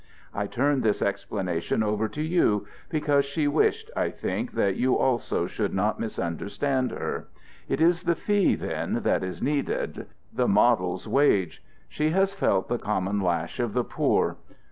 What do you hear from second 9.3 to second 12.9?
needed, the model's wage; she has felt the